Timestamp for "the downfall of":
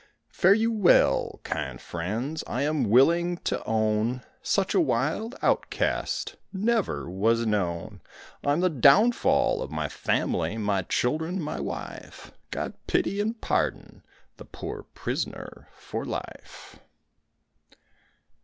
8.61-9.69